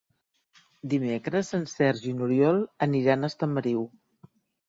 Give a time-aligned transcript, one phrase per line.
[0.93, 2.57] Dimecres en Sergi i n'Oriol
[2.87, 3.87] aniran a Estamariu.